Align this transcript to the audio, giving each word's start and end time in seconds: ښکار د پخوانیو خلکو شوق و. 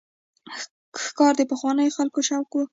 ښکار 1.03 1.33
د 1.37 1.41
پخوانیو 1.51 1.95
خلکو 1.97 2.19
شوق 2.27 2.49
و. 2.53 2.57